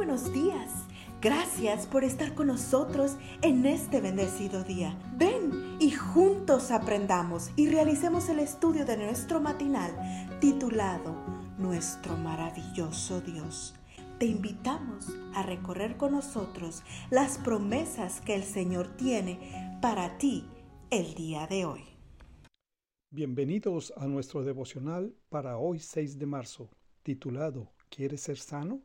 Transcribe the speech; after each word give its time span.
buenos 0.00 0.32
días. 0.32 0.86
Gracias 1.20 1.86
por 1.86 2.04
estar 2.04 2.34
con 2.34 2.46
nosotros 2.46 3.18
en 3.42 3.66
este 3.66 4.00
bendecido 4.00 4.64
día. 4.64 4.98
Ven 5.18 5.76
y 5.78 5.90
juntos 5.90 6.70
aprendamos 6.70 7.50
y 7.54 7.68
realicemos 7.68 8.30
el 8.30 8.38
estudio 8.38 8.86
de 8.86 8.96
nuestro 8.96 9.42
matinal 9.42 9.92
titulado 10.40 11.14
Nuestro 11.58 12.16
maravilloso 12.16 13.20
Dios. 13.20 13.74
Te 14.18 14.24
invitamos 14.24 15.14
a 15.34 15.42
recorrer 15.42 15.98
con 15.98 16.12
nosotros 16.12 16.82
las 17.10 17.36
promesas 17.36 18.22
que 18.22 18.34
el 18.34 18.44
Señor 18.44 18.96
tiene 18.96 19.78
para 19.82 20.16
ti 20.16 20.46
el 20.88 21.12
día 21.12 21.46
de 21.46 21.66
hoy. 21.66 21.84
Bienvenidos 23.10 23.92
a 23.98 24.06
nuestro 24.06 24.44
devocional 24.44 25.14
para 25.28 25.58
hoy 25.58 25.78
6 25.78 26.18
de 26.18 26.24
marzo, 26.24 26.70
titulado 27.02 27.70
¿Quieres 27.90 28.22
ser 28.22 28.38
sano? 28.38 28.80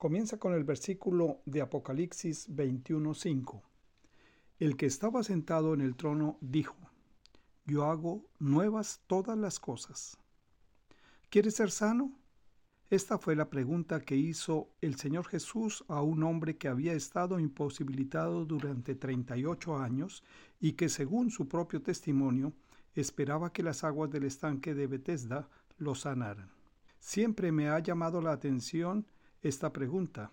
Comienza 0.00 0.38
con 0.38 0.54
el 0.54 0.64
versículo 0.64 1.42
de 1.44 1.60
Apocalipsis 1.60 2.48
21:5. 2.48 3.60
El 4.58 4.78
que 4.78 4.86
estaba 4.86 5.22
sentado 5.22 5.74
en 5.74 5.82
el 5.82 5.94
trono 5.94 6.38
dijo, 6.40 6.74
Yo 7.66 7.84
hago 7.84 8.24
nuevas 8.38 9.02
todas 9.06 9.36
las 9.36 9.60
cosas. 9.60 10.16
¿Quieres 11.28 11.56
ser 11.56 11.70
sano? 11.70 12.14
Esta 12.88 13.18
fue 13.18 13.36
la 13.36 13.50
pregunta 13.50 14.00
que 14.00 14.16
hizo 14.16 14.70
el 14.80 14.96
Señor 14.96 15.26
Jesús 15.26 15.84
a 15.86 16.00
un 16.00 16.22
hombre 16.22 16.56
que 16.56 16.68
había 16.68 16.94
estado 16.94 17.38
imposibilitado 17.38 18.46
durante 18.46 18.94
38 18.94 19.76
años 19.76 20.24
y 20.60 20.72
que 20.72 20.88
según 20.88 21.30
su 21.30 21.46
propio 21.46 21.82
testimonio 21.82 22.54
esperaba 22.94 23.52
que 23.52 23.62
las 23.62 23.84
aguas 23.84 24.10
del 24.10 24.24
estanque 24.24 24.72
de 24.72 24.86
Bethesda 24.86 25.50
lo 25.76 25.94
sanaran. 25.94 26.50
Siempre 27.00 27.52
me 27.52 27.68
ha 27.68 27.78
llamado 27.80 28.22
la 28.22 28.32
atención 28.32 29.04
esta 29.42 29.72
pregunta. 29.72 30.30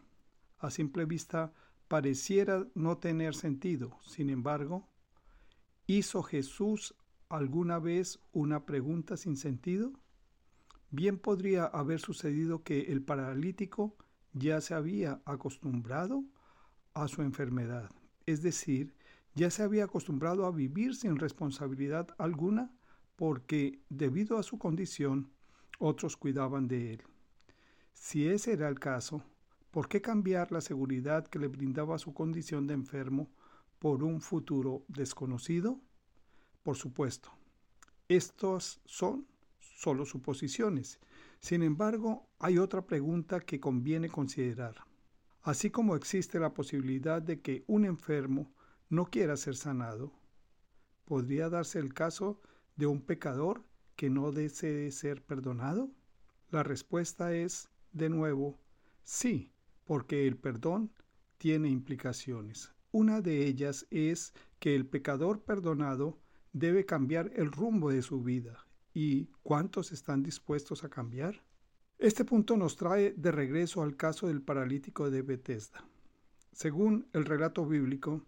A 0.59 0.69
simple 0.71 1.05
vista 1.05 1.53
pareciera 1.87 2.67
no 2.75 2.97
tener 2.97 3.35
sentido. 3.35 3.99
Sin 4.03 4.29
embargo, 4.29 4.87
¿hizo 5.85 6.23
Jesús 6.23 6.95
alguna 7.29 7.79
vez 7.79 8.19
una 8.31 8.65
pregunta 8.65 9.17
sin 9.17 9.37
sentido? 9.37 9.93
Bien 10.89 11.17
podría 11.17 11.65
haber 11.65 11.99
sucedido 11.99 12.63
que 12.63 12.91
el 12.91 13.01
paralítico 13.01 13.95
ya 14.33 14.61
se 14.61 14.73
había 14.73 15.21
acostumbrado 15.25 16.23
a 16.93 17.07
su 17.07 17.21
enfermedad, 17.21 17.91
es 18.25 18.41
decir, 18.41 18.95
ya 19.35 19.51
se 19.51 19.63
había 19.63 19.83
acostumbrado 19.83 20.45
a 20.45 20.51
vivir 20.51 20.95
sin 20.95 21.17
responsabilidad 21.17 22.07
alguna 22.17 22.71
porque, 23.15 23.81
debido 23.89 24.37
a 24.37 24.43
su 24.43 24.57
condición, 24.57 25.31
otros 25.79 26.17
cuidaban 26.17 26.67
de 26.67 26.93
él. 26.93 27.03
Si 27.99 28.25
ese 28.29 28.53
era 28.53 28.69
el 28.69 28.79
caso, 28.79 29.21
¿por 29.69 29.89
qué 29.89 30.01
cambiar 30.01 30.51
la 30.51 30.61
seguridad 30.61 31.27
que 31.27 31.39
le 31.39 31.47
brindaba 31.47 31.97
su 31.97 32.13
condición 32.13 32.65
de 32.65 32.73
enfermo 32.73 33.29
por 33.79 34.01
un 34.01 34.21
futuro 34.21 34.85
desconocido? 34.87 35.81
Por 36.63 36.77
supuesto, 36.77 37.31
estos 38.07 38.79
son 38.85 39.27
solo 39.59 40.05
suposiciones. 40.05 40.99
Sin 41.41 41.63
embargo, 41.63 42.29
hay 42.39 42.59
otra 42.59 42.85
pregunta 42.85 43.41
que 43.41 43.59
conviene 43.59 44.07
considerar. 44.09 44.85
Así 45.41 45.69
como 45.69 45.95
existe 45.95 46.39
la 46.39 46.53
posibilidad 46.53 47.21
de 47.21 47.41
que 47.41 47.65
un 47.67 47.83
enfermo 47.83 48.53
no 48.89 49.07
quiera 49.07 49.35
ser 49.35 49.57
sanado, 49.57 50.13
¿podría 51.03 51.49
darse 51.49 51.79
el 51.79 51.93
caso 51.93 52.39
de 52.77 52.85
un 52.85 53.01
pecador 53.01 53.65
que 53.97 54.09
no 54.09 54.31
desee 54.31 54.91
ser 54.91 55.25
perdonado? 55.25 55.89
La 56.51 56.63
respuesta 56.63 57.33
es, 57.33 57.69
de 57.97 58.09
nuevo, 58.09 58.59
sí, 59.03 59.51
porque 59.83 60.27
el 60.27 60.37
perdón 60.37 60.91
tiene 61.37 61.69
implicaciones. 61.69 62.73
Una 62.91 63.21
de 63.21 63.45
ellas 63.45 63.85
es 63.89 64.33
que 64.59 64.75
el 64.75 64.85
pecador 64.85 65.41
perdonado 65.41 66.19
debe 66.53 66.85
cambiar 66.85 67.31
el 67.35 67.51
rumbo 67.51 67.91
de 67.91 68.01
su 68.01 68.23
vida. 68.23 68.65
¿Y 68.93 69.25
cuántos 69.43 69.91
están 69.91 70.23
dispuestos 70.23 70.83
a 70.83 70.89
cambiar? 70.89 71.43
Este 71.99 72.25
punto 72.25 72.57
nos 72.57 72.75
trae 72.75 73.13
de 73.17 73.31
regreso 73.31 73.81
al 73.81 73.95
caso 73.95 74.27
del 74.27 74.41
paralítico 74.41 75.11
de 75.11 75.21
Bethesda. 75.21 75.83
Según 76.51 77.07
el 77.13 77.25
relato 77.25 77.65
bíblico, 77.65 78.23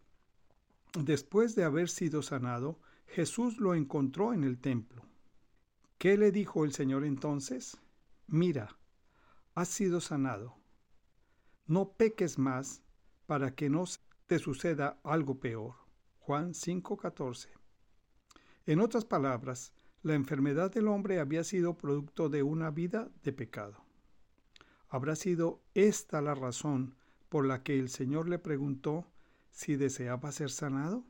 Después 0.97 1.55
de 1.55 1.63
haber 1.63 1.87
sido 1.87 2.23
sanado, 2.23 2.79
Jesús 3.05 3.59
lo 3.59 3.75
encontró 3.75 4.33
en 4.33 4.43
el 4.43 4.57
templo. 4.57 5.03
¿Qué 5.99 6.17
le 6.17 6.31
dijo 6.31 6.65
el 6.65 6.73
Señor 6.73 7.05
entonces? 7.05 7.77
Mira, 8.25 8.75
has 9.59 9.67
sido 9.67 9.99
sanado. 9.99 10.55
No 11.67 11.91
peques 11.91 12.37
más 12.39 12.81
para 13.25 13.55
que 13.55 13.69
no 13.69 13.83
te 14.25 14.39
suceda 14.39 15.01
algo 15.03 15.41
peor. 15.41 15.75
Juan 16.19 16.53
5:14. 16.53 17.49
En 18.65 18.79
otras 18.79 19.03
palabras, 19.03 19.73
la 20.01 20.13
enfermedad 20.13 20.71
del 20.71 20.87
hombre 20.87 21.19
había 21.19 21.43
sido 21.43 21.77
producto 21.77 22.29
de 22.29 22.41
una 22.41 22.71
vida 22.71 23.11
de 23.23 23.33
pecado. 23.33 23.83
¿Habrá 24.87 25.17
sido 25.17 25.61
esta 25.73 26.21
la 26.21 26.35
razón 26.35 26.95
por 27.27 27.45
la 27.45 27.61
que 27.61 27.77
el 27.77 27.89
Señor 27.89 28.29
le 28.29 28.39
preguntó 28.39 29.11
si 29.51 29.75
deseaba 29.75 30.31
ser 30.31 30.51
sanado? 30.51 31.03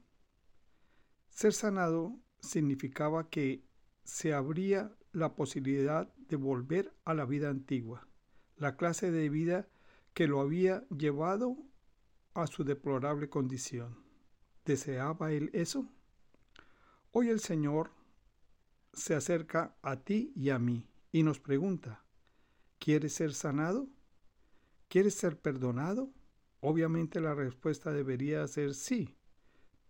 Ser 1.29 1.53
sanado 1.53 2.17
significaba 2.39 3.29
que 3.29 3.63
se 4.03 4.33
abría 4.33 4.91
la 5.11 5.35
posibilidad 5.35 6.11
de 6.17 6.35
volver 6.35 6.91
a 7.05 7.13
la 7.13 7.25
vida 7.25 7.49
antigua, 7.49 8.08
la 8.59 8.75
clase 8.75 9.09
de 9.09 9.29
vida 9.29 9.67
que 10.13 10.27
lo 10.27 10.41
había 10.41 10.85
llevado 10.89 11.57
a 12.33 12.45
su 12.45 12.63
deplorable 12.63 13.29
condición. 13.29 13.97
¿Deseaba 14.65 15.31
él 15.31 15.49
eso? 15.53 15.89
Hoy 17.11 17.29
el 17.29 17.39
Señor 17.39 17.91
se 18.93 19.15
acerca 19.15 19.75
a 19.81 19.97
ti 19.97 20.31
y 20.35 20.49
a 20.49 20.59
mí 20.59 20.87
y 21.11 21.23
nos 21.23 21.39
pregunta, 21.39 22.03
¿quieres 22.77 23.13
ser 23.13 23.33
sanado? 23.33 23.87
¿Quieres 24.89 25.15
ser 25.15 25.39
perdonado? 25.39 26.11
Obviamente 26.59 27.21
la 27.21 27.33
respuesta 27.33 27.91
debería 27.91 28.45
ser 28.47 28.73
sí, 28.73 29.15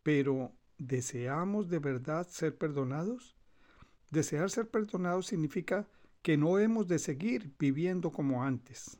pero 0.04 0.54
¿deseamos 0.78 1.70
de 1.70 1.80
verdad 1.80 2.28
ser 2.28 2.58
perdonados? 2.58 3.36
Desear 4.12 4.50
ser 4.50 4.70
perdonados 4.70 5.28
significa 5.28 5.88
que 6.22 6.38
no 6.38 6.60
hemos 6.60 6.88
de 6.88 7.00
seguir 7.00 7.54
viviendo 7.58 8.12
como 8.12 8.44
antes. 8.44 8.98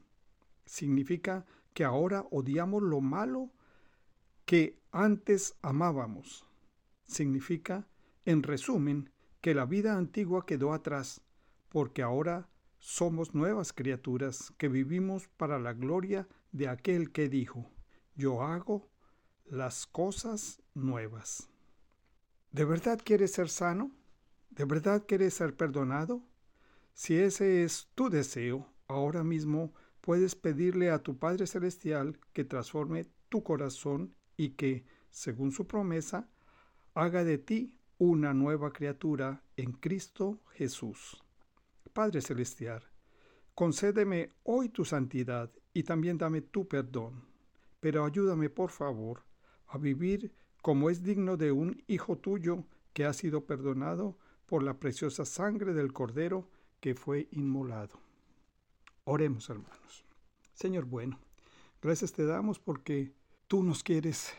Significa 0.66 1.46
que 1.74 1.84
ahora 1.84 2.26
odiamos 2.32 2.82
lo 2.82 3.02
malo 3.02 3.52
que 4.46 4.80
antes 4.92 5.56
amábamos. 5.62 6.46
Significa, 7.06 7.88
en 8.26 8.44
resumen, 8.44 9.12
que 9.42 9.54
la 9.54 9.66
vida 9.66 9.98
antigua 9.98 10.46
quedó 10.46 10.74
atrás, 10.74 11.22
porque 11.70 12.02
ahora 12.02 12.50
somos 12.80 13.36
nuevas 13.36 13.74
criaturas 13.74 14.54
que 14.58 14.70
vivimos 14.70 15.28
para 15.28 15.60
la 15.60 15.74
gloria 15.74 16.28
de 16.52 16.68
aquel 16.68 17.12
que 17.12 17.30
dijo, 17.30 17.70
yo 18.16 18.42
hago 18.42 18.90
las 19.46 19.86
cosas 19.88 20.62
nuevas. 20.74 21.50
¿De 22.52 22.66
verdad 22.66 23.00
quieres 23.04 23.34
ser 23.34 23.50
sano? 23.50 23.92
¿De 24.50 24.66
verdad 24.66 25.04
quieres 25.08 25.36
ser 25.36 25.56
perdonado? 25.56 26.24
Si 27.00 27.18
ese 27.18 27.64
es 27.64 27.88
tu 27.96 28.10
deseo, 28.10 28.68
ahora 28.90 29.24
mismo 29.24 29.74
puedes 30.02 30.36
pedirle 30.36 30.92
a 30.92 31.00
tu 31.00 31.18
Padre 31.18 31.48
Celestial 31.48 32.20
que 32.34 32.44
transforme 32.44 33.08
tu 33.30 33.42
corazón 33.42 34.14
y 34.36 34.50
que, 34.50 34.84
según 35.10 35.54
su 35.54 35.66
promesa, 35.66 36.30
haga 36.96 37.24
de 37.24 37.38
ti 37.38 37.74
una 38.00 38.34
nueva 38.34 38.74
criatura 38.74 39.42
en 39.56 39.72
Cristo 39.72 40.42
Jesús. 40.52 41.24
Padre 41.94 42.20
Celestial, 42.20 42.84
concédeme 43.56 44.34
hoy 44.44 44.68
tu 44.68 44.84
santidad 44.84 45.50
y 45.74 45.84
también 45.84 46.18
dame 46.18 46.42
tu 46.42 46.68
perdón. 46.68 47.24
Pero 47.80 48.04
ayúdame, 48.04 48.50
por 48.50 48.72
favor, 48.72 49.24
a 49.68 49.78
vivir 49.78 50.34
como 50.62 50.90
es 50.90 51.02
digno 51.02 51.38
de 51.38 51.54
un 51.54 51.82
hijo 51.88 52.18
tuyo 52.18 52.66
que 52.92 53.06
ha 53.06 53.14
sido 53.14 53.46
perdonado 53.46 54.18
por 54.46 54.64
la 54.64 54.82
preciosa 54.82 55.24
sangre 55.24 55.74
del 55.74 55.94
Cordero 55.94 56.50
que 56.80 56.96
fue 56.96 57.28
inmolado. 57.32 58.00
Oremos, 59.04 59.50
hermanos. 59.50 60.06
Señor 60.54 60.86
bueno, 60.86 61.20
gracias 61.82 62.12
te 62.12 62.26
damos 62.26 62.60
porque 62.60 63.12
tú 63.48 63.64
nos 63.64 63.84
quieres 63.84 64.34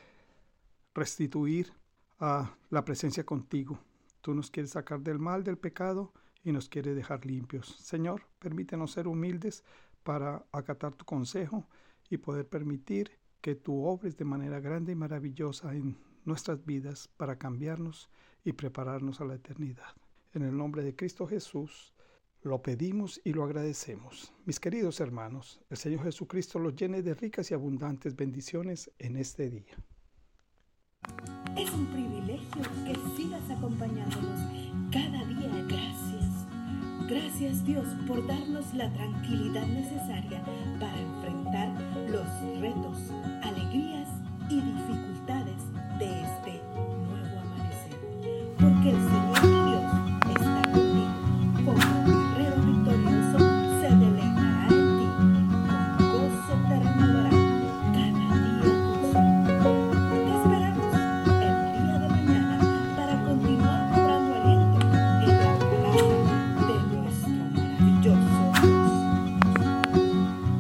restituir 0.95 1.73
a 2.19 2.55
la 2.69 2.85
presencia 2.85 3.25
contigo. 3.25 3.79
Tú 4.21 4.35
nos 4.35 4.51
quieres 4.51 4.73
sacar 4.73 5.01
del 5.01 5.19
mal, 5.19 5.43
del 5.45 5.57
pecado 5.57 6.13
y 6.45 6.53
nos 6.53 6.69
quieres 6.69 6.95
dejar 6.95 7.25
limpios. 7.25 7.67
Señor, 7.77 8.23
permítenos 8.39 8.93
ser 8.93 9.09
humildes 9.09 9.65
para 10.03 10.45
acatar 10.53 10.95
tu 10.95 11.05
consejo 11.05 11.67
y 12.09 12.19
poder 12.19 12.47
permitir 12.49 13.11
que 13.41 13.55
tú 13.55 13.85
obres 13.85 14.17
de 14.17 14.25
manera 14.25 14.61
grande 14.61 14.93
y 14.93 14.97
maravillosa 14.97 15.75
en 15.75 15.97
nuestras 16.25 16.65
vidas 16.65 17.09
para 17.17 17.39
cambiarnos 17.39 18.11
y 18.45 18.53
prepararnos 18.53 19.21
a 19.21 19.25
la 19.25 19.35
eternidad. 19.35 19.95
En 20.33 20.43
el 20.43 20.57
nombre 20.57 20.83
de 20.83 20.95
Cristo 20.95 21.27
Jesús. 21.27 21.95
Lo 22.43 22.63
pedimos 22.63 23.21
y 23.23 23.35
lo 23.35 23.45
agradecemos. 23.45 24.33
Mis 24.47 24.59
queridos 24.59 25.01
hermanos, 25.01 25.61
el 25.69 25.77
Señor 25.77 26.05
Jesucristo 26.05 26.59
los 26.59 26.75
llene 26.75 27.03
de 27.03 27.13
ricas 27.13 27.51
y 27.51 27.55
abundantes 27.55 28.17
bendiciones 28.17 28.91
en 28.99 29.17
este 29.17 29.51
día. 29.51 29.77
Es 31.55 31.71
un 31.73 31.87
privilegio 31.87 32.63
que 32.87 32.95
sigas 33.15 33.43
acompañándonos 33.51 34.41
cada 34.91 35.23
día. 35.27 35.67
Gracias. 35.69 36.47
Gracias 37.09 37.67
Dios 37.67 37.87
por 38.07 38.27
darnos 38.27 38.73
la 38.73 38.91
tranquilidad 38.95 39.67
necesaria 39.67 40.43
para 40.79 40.99
enfrentar 40.99 41.79
los 42.09 42.61
retos, 42.61 43.11
alegrías 43.43 44.09
y 44.49 44.63
dificultades 44.63 45.10